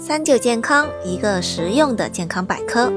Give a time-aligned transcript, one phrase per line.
[0.00, 2.90] 三九健康，一个实用的健康百科。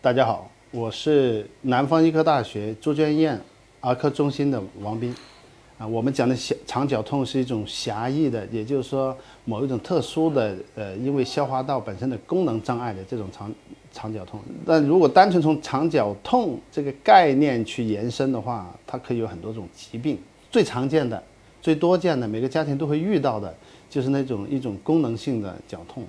[0.00, 3.40] 大家好，我是南方医科大学朱娟医院
[3.78, 5.14] 儿科中心的王斌。
[5.78, 13.54] 啊，我们讲的小肠绞痛是一种狭义的，也就是说某一种特殊的，呃，因为消化道本身的功能障碍的这种肠
[13.92, 14.40] 肠绞痛。
[14.66, 20.18] 但如果单纯从肠绞痛这个概念去延伸的话，它可以有很多种疾病。
[20.50, 21.22] 最常见的、
[21.60, 23.54] 最多见的，每个家庭都会遇到的，
[23.92, 26.02] 就是那种一种功能性的绞痛。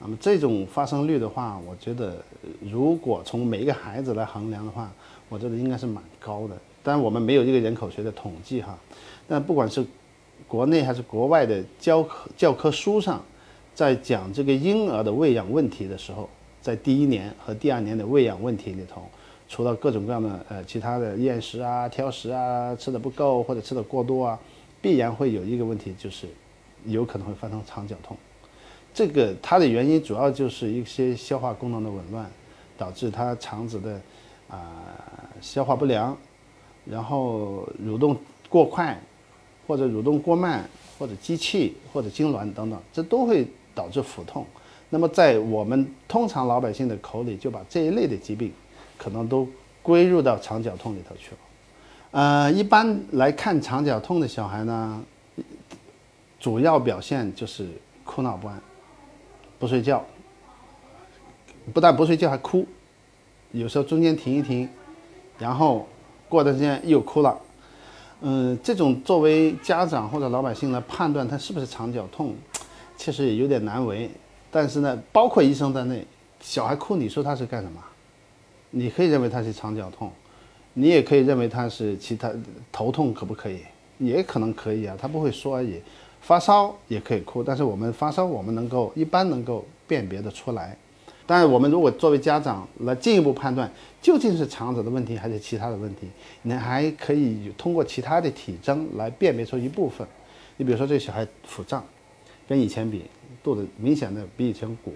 [0.00, 2.20] 那么这种发生率的话，我觉得
[2.60, 4.90] 如果从每一个孩子来衡量的话，
[5.28, 6.56] 我觉得应该是蛮高的。
[6.82, 8.76] 但我们没有一个人口学的统计哈。
[9.28, 9.86] 但不管是
[10.48, 13.22] 国内还是国外的教科教科书上，
[13.76, 16.28] 在讲这个婴儿的喂养问题的时候，
[16.60, 19.02] 在第一年和第二年的喂养问题里头，
[19.48, 24.40] 除了各种各样的呃其他的厌食啊、挑食啊、吃的不够或者吃的过多啊，
[24.82, 26.26] 必然会有一个问题，就是
[26.86, 28.16] 有可能会发生肠绞痛。
[28.92, 32.30] 这个它的原因主要就是一些消化功能的紊乱，
[32.76, 34.00] 导致他肠子的
[34.48, 34.70] 啊
[35.40, 36.16] 消化不良，
[36.84, 38.16] 然后蠕动
[38.48, 39.00] 过快。
[39.68, 44.44] 或者蠕动过慢，或者积气，或者痉挛等等，这都会导致腹痛。
[44.88, 48.52] 那么在我们通常老百姓的口里，就把这一类的疾病，
[48.98, 49.46] 可能都
[49.80, 51.36] 归入到肠绞痛里头去了。
[52.10, 55.00] 呃，一般来看肠绞痛的小孩呢，
[56.40, 57.68] 主要表现就是
[58.02, 58.60] 哭闹不安，
[59.58, 60.02] 不睡觉，
[61.72, 62.66] 不但不睡觉还哭，
[63.52, 64.66] 有时候中间停一停，
[65.38, 65.86] 然后
[66.30, 67.38] 过段时间又哭了。
[68.22, 72.34] 嗯，这种作为家长或者老百姓来判断他是不是肠绞痛，
[72.96, 74.10] 其实也有点难为。
[74.50, 76.06] 但是呢，包括医生在内，
[76.40, 77.82] 小孩哭，你说他是干什么？
[78.70, 80.10] 你可以认为他是肠绞痛，
[80.72, 82.32] 你也可以认为他是其他
[82.72, 83.60] 头痛，可不可以？
[83.98, 85.80] 也可能可以啊，他不会说而已。
[86.20, 90.76] 发烧也可以哭，但是我们发烧，我们能够一般能够辨别的出来。
[91.26, 93.70] 但是我们如果作为家长来进一步判断
[94.02, 96.08] 究竟是肠子的问题还是其他的问题，
[96.42, 100.04] 你还可以通过其他的体征来辨别出一部分。
[100.56, 101.84] 你比如说这小孩腹胀，
[102.48, 103.04] 跟以前比
[103.44, 104.92] 肚子明显的比以前鼓，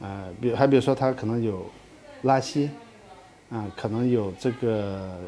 [0.00, 1.66] 呃，比还比如说他可能有
[2.22, 2.70] 拉稀，
[3.50, 5.18] 啊，可能有这个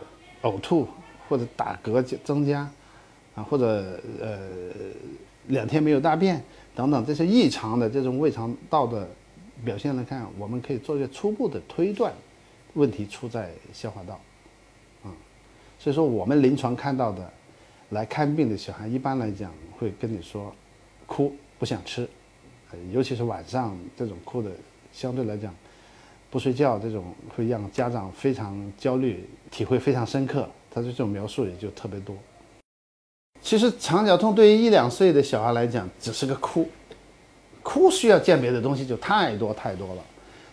[0.43, 0.89] 呕吐
[1.29, 2.67] 或者打嗝增加，
[3.37, 4.41] 啊，或者呃
[5.47, 6.43] 两天没有大便
[6.75, 9.09] 等等，这些异常的这种胃肠道的。
[9.65, 12.13] 表现来看，我们可以做一个初步的推断，
[12.75, 14.21] 问题出在消化道，
[15.03, 15.09] 啊，
[15.79, 17.33] 所以说我们临床看到的
[17.89, 20.55] 来看病的小孩，一般来讲会跟你说，
[21.07, 22.07] 哭不想吃，
[22.93, 24.51] 尤其是晚上这种哭的，
[24.93, 25.55] 相对来讲
[26.31, 32.15] 不睡觉这种会让家长非常焦虑，体会非常深刻，他的这种描述也就特别多。
[33.47, 36.69] 其实肠绞痛对于一两岁的小孩来讲，只是个哭。
[37.63, 40.03] 哭需要鉴别的东西就太多太多了，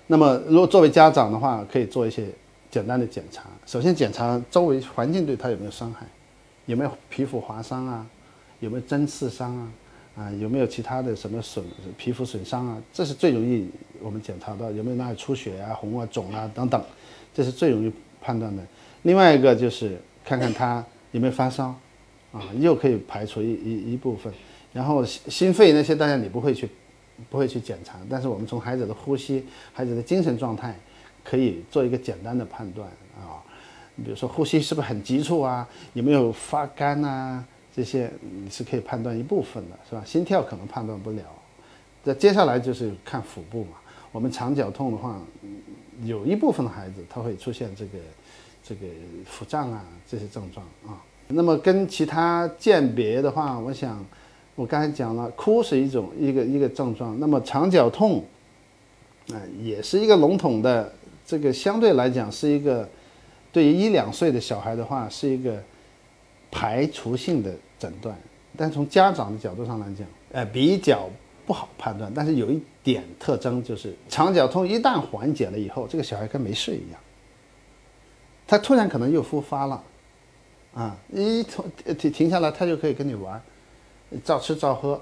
[0.05, 2.27] 那么如果作为家长的话，可以做一些
[2.69, 3.45] 简单的检查。
[3.65, 6.05] 首先检查周围环境对他有没有伤害，
[6.67, 8.05] 有没有皮肤划伤啊，
[8.59, 9.71] 有没有针刺伤啊，
[10.15, 11.65] 啊有没有其他的什么损
[11.97, 13.67] 皮肤损伤啊，这是最容易
[14.03, 16.79] 我们检查到有没有哪里出血啊、红啊、肿啊等等，
[17.33, 18.61] 这是最容易判断的。
[19.01, 21.73] 另外一个就是看看他有没有发烧，
[22.33, 24.33] 啊又可以排除一一一部分。
[24.73, 26.67] 然后心心肺那些当然你不会去。
[27.29, 30.75] 不会去检查，但是我们从孩子的呼吸、孩子的精神状态，
[31.23, 33.37] 可以做一个简单的判断啊。
[34.03, 35.65] 比如说呼吸是不是很急促啊？
[35.93, 37.45] 有没有发干呐？
[37.71, 40.03] 这些你是可以判断一部分的，是吧？
[40.03, 41.23] 心跳可能判断不了。
[42.03, 43.77] 那接下来就是看腹部嘛。
[44.11, 45.21] 我们肠绞痛的话，
[46.03, 47.99] 有一部分的孩子他会出现这个
[48.63, 48.87] 这个
[49.23, 50.97] 腹胀啊这些症状啊。
[51.27, 54.03] 那么跟其他鉴别的话，我想。
[54.55, 58.23] 我刚才讲了，哭是一种一个一个症状，那么肠绞痛，
[59.31, 60.93] 啊，也是一个笼统的，
[61.25, 62.87] 这个相对来讲是一个，
[63.51, 65.59] 对于一两岁的小孩的话是一个
[66.51, 68.15] 排除性的诊断，
[68.55, 71.09] 但从家长的角度上来讲，呃，比较
[71.47, 72.11] 不好判断。
[72.13, 76.99] 但是有一点特征就是，肠绞痛一旦缓解了以后，这个小孩跟没事一样，
[78.45, 79.83] 他突然可能又复发了，
[80.73, 81.63] 啊，一停
[81.97, 83.41] 停停下来，他就可以跟你玩。
[84.23, 84.99] 照吃照喝，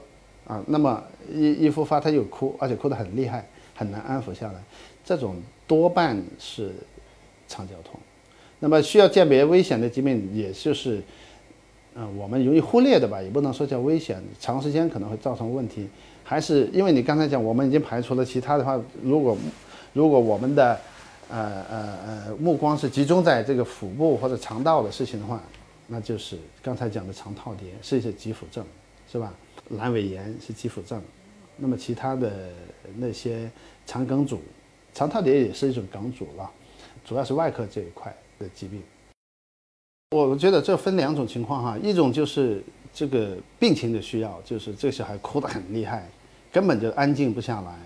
[0.47, 3.45] 啊，那么一一复发他又哭，而且哭得很厉害，
[3.75, 4.63] 很难安抚下来，
[5.03, 5.35] 这种
[5.67, 6.73] 多半是
[7.47, 7.99] 肠绞痛。
[8.59, 11.01] 那么需要鉴别危险的疾病，也就是，
[11.95, 15.89] 嗯，我们容易忽略的吧，也不能说叫危险，长时间可能会造成问题。
[16.23, 19.37] 还是因为你刚才讲，我们已经排除了其他的话，如果
[19.91, 20.79] 如果我们的
[21.29, 25.41] 呃呃呃目光是集中在这个腹部或者肠道的事情的话，
[25.91, 28.65] 那就是刚才讲的肠套叠是一些急腹症。
[29.11, 29.33] 是吧？
[29.75, 31.01] 阑尾炎是肌腹症，
[31.57, 32.49] 那么其他的
[32.95, 33.51] 那些
[33.85, 34.41] 肠梗阻、
[34.93, 36.49] 肠套叠也是一种梗阻了，
[37.03, 38.81] 主要是外科这一块的疾病。
[40.11, 46.09] 我觉得这分两种情况哈，一种就是这个病情的需要，就是这个小孩哭得很厉害，
[46.49, 47.77] 根本就安静不下来，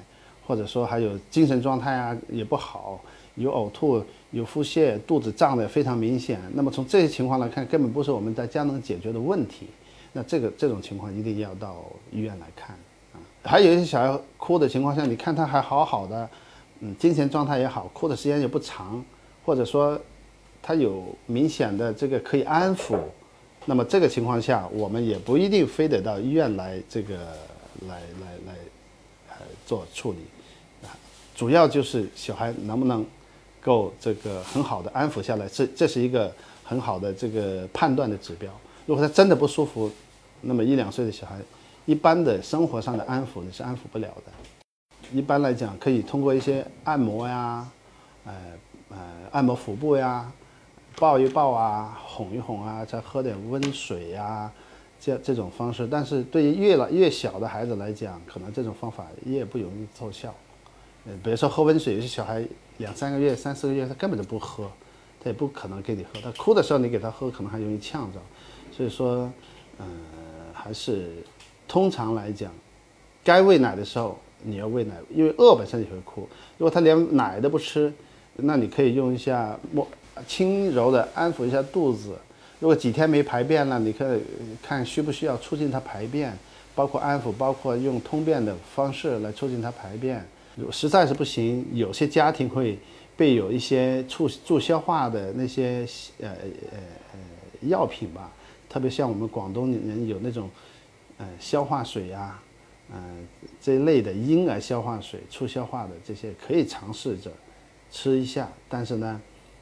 [0.45, 3.03] 或者说还有精神状态啊也不好，
[3.35, 6.39] 有呕吐、有腹泻、肚子胀得非常明显。
[6.53, 9.67] 那么从这些情况来看，根本不是我们在家能解决的问题。
[10.11, 12.75] 那这个这种情况一定要到医院来看
[13.13, 13.19] 啊。
[13.43, 16.29] 还有一些小孩哭的情况下，你看他还好好的，
[16.79, 19.03] 嗯，精神状态也好，哭的时间也不长，
[19.45, 19.99] 或者说。
[20.67, 22.97] 他有明显的这个可以安抚，
[23.65, 27.17] 那么这个情况下，我们也不一定非得到医院来这个
[27.87, 28.53] 来来来，
[29.29, 29.35] 呃
[29.67, 30.17] 做处理，
[30.83, 30.89] 啊，
[31.35, 33.05] 主要就是小孩能不能
[33.65, 36.31] 够这个很好的安抚下来，这这是一个
[36.63, 38.51] 很好的这个判断的指标。
[38.85, 39.89] 如果他真的不舒服，
[40.41, 41.39] 那么一两岁的小孩，
[41.87, 44.31] 一般的生活上的安抚你是安抚不了的。
[45.11, 47.67] 一般来讲，可以通过一些按摩呀，
[48.25, 48.33] 呃
[48.89, 48.97] 呃
[49.31, 50.31] 按摩腹部呀。
[50.97, 54.49] 抱一抱啊，哄一哄啊，再喝点温水呀，
[54.97, 55.85] 这这种方式。
[55.85, 60.33] 但是对于越老越小的孩子来讲，可能这种方法越不容易奏效。
[61.05, 62.41] 呃，比如说喝温水，有些小孩
[62.77, 64.69] 两三个月、三四个月，他根本就不喝，
[65.23, 66.19] 他也不可能给你喝。
[66.21, 68.19] 他哭的时候你给他喝，可能还容易呛着。
[68.75, 69.31] 所以说，
[69.77, 69.85] 呃，
[70.53, 71.23] 还是
[71.67, 72.51] 通常来讲，
[73.23, 76.27] 该喂奶的时候你要喂奶，因为饿本身也会哭。
[76.57, 77.93] 如果他连奶都不吃，
[78.35, 79.87] 那你可以用一下摸。
[80.25, 82.17] 轻柔的安抚一下肚子，
[82.61, 84.21] 如果几天没排便了，你可以
[84.63, 86.31] 看需不需要促进他排便，
[86.73, 90.25] 包括安抚，包括用通便的方式来促进他排便。
[90.55, 92.79] 如实在是不行，有些家庭会
[93.15, 95.87] 备有一些促助消化的那些
[96.19, 96.79] 呃呃
[97.13, 97.19] 呃
[97.67, 98.31] 药品吧，
[98.69, 100.49] 特别像我们广东人有那种
[101.17, 102.39] 呃消化水呀，
[102.93, 103.27] 嗯
[103.61, 107.31] 这一类的婴儿消化水促消化的这些可以尝试着
[107.91, 109.21] 吃一下，但是呢。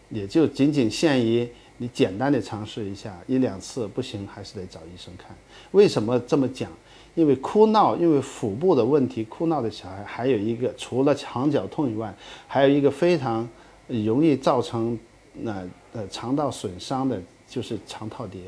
[0.09, 5.35] 也就仅仅限于你简单的尝试一下一两次不行，还是得找医生看。
[5.71, 6.69] 为什么这么讲？
[7.15, 12.13] 因为哭闹，因为腹部的问题，哭闹的小孩还有一个，除了肠绞痛以外，
[12.47, 13.47] 还有一个非常
[13.87, 14.97] 容易造成
[15.33, 18.41] 那呃肠道损伤的，就是肠套叠。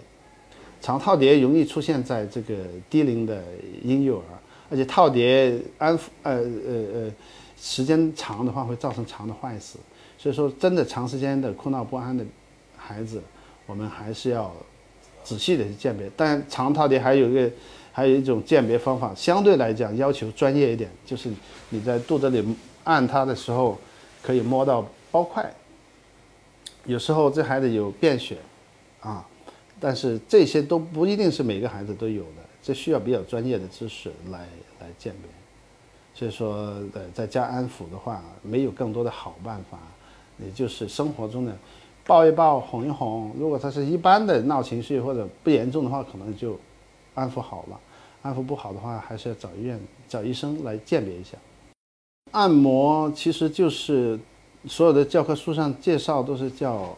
[0.81, 2.55] 肠套叠容易出现在这个
[2.89, 3.43] 低龄的
[3.83, 4.25] 婴幼儿，
[4.69, 7.13] 而且套叠安抚呃呃呃
[7.57, 9.79] 时间长的话，会造成肠的坏死。
[10.17, 12.25] 所以说，真的长时间的哭闹不安的
[12.85, 13.21] 孩子，
[13.65, 14.53] 我们还是要
[15.23, 16.09] 仔细的去鉴别。
[16.15, 17.51] 但肠套叠还有一个，
[17.91, 21.29] 还有一种鉴别方法，相对来讲要求专业一点，就是
[21.69, 23.77] 你在肚子里按它的时候，
[24.21, 25.51] 可以摸到包块。
[26.85, 28.37] 有时候这孩子有便血，
[28.99, 29.25] 啊，
[29.79, 34.39] 但是这些都不一定是每个孩子都有的，这需要比较专业的知识来
[34.79, 35.31] 来鉴别。
[36.13, 36.55] 所以说，
[36.93, 39.79] 呃，在家安抚的话，没有更多的好办法。
[40.37, 41.57] 也就是生活中的
[42.05, 43.31] 抱一抱、哄一哄。
[43.37, 46.59] 如果他是一般的闹情绪或者不严重的话，可能就
[47.13, 47.79] 安抚好了；
[48.21, 51.37] 安抚不好的话，还是要找医院、找医生来鉴别一下。
[52.31, 54.19] 按摩其实就是
[54.67, 56.97] 所有的教科书上介绍都是叫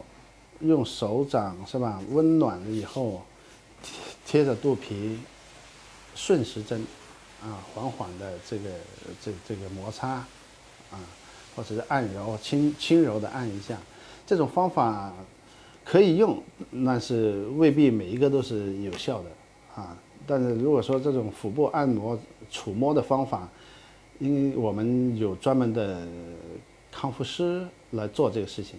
[0.60, 2.00] 用手掌是吧？
[2.10, 3.22] 温暖了以后
[4.26, 5.18] 贴着肚皮
[6.14, 6.84] 顺时针
[7.42, 8.70] 啊，缓缓的这个
[9.22, 10.08] 这这个摩擦
[10.90, 11.00] 啊。
[11.56, 13.76] 或者是按揉，轻轻柔的按一下，
[14.28, 15.10] 这种方法
[15.82, 16.38] 可以用，
[16.84, 19.30] 但是未必每一个都是有效的
[19.74, 19.96] 啊。
[20.26, 22.18] 但是如果说这种腹部按摩、
[22.50, 23.48] 触摸的方法，
[24.18, 26.06] 因为我们有专门的
[26.92, 28.78] 康复师来做这个事情。